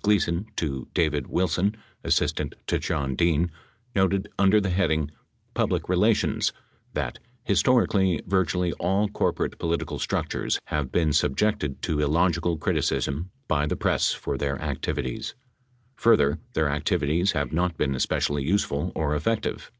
Gleason 0.00 0.46
to 0.56 0.88
David 0.94 1.26
Wilson, 1.26 1.76
assistant 2.02 2.54
to 2.66 2.78
John 2.78 3.14
Dean, 3.14 3.50
noted 3.94 4.26
under 4.38 4.58
the 4.58 4.70
heading 4.70 5.10
"Public 5.52 5.86
Relations" 5.86 6.50
that: 6.94 7.18
"Historically, 7.44 8.22
virtually 8.26 8.72
all 8.80 9.06
corporate 9.08 9.58
political 9.58 9.98
struc 9.98 10.28
tures 10.30 10.56
have 10.68 10.90
been 10.90 11.12
subjected 11.12 11.82
to 11.82 12.00
illogical 12.00 12.56
criticism 12.56 13.32
by 13.48 13.66
the 13.66 13.76
press 13.76 14.12
for 14.12 14.38
their 14.38 14.58
activities. 14.62 15.34
Further, 15.96 16.38
their 16.54 16.70
activities 16.70 17.32
have 17.32 17.52
not 17.52 17.76
been 17.76 17.94
especially 17.94 18.42
use 18.42 18.64
ful 18.64 18.92
or 18.94 19.14
effective." 19.14 19.70